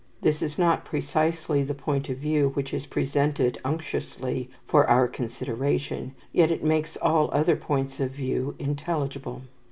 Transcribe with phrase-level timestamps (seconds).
[0.23, 6.15] This is not precisely the point of view which is presented unctuously for our consideration,
[6.33, 9.43] yet it makes all other points of view intelligible.